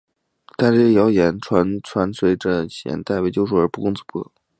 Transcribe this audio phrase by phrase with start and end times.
[0.57, 4.31] 但这些谣传随着华年达被救出而不攻自破。